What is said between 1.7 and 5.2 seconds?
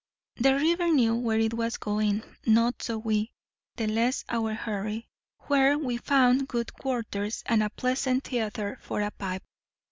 going; not so we: the less our hurry,